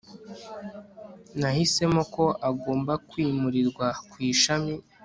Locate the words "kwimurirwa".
3.09-3.87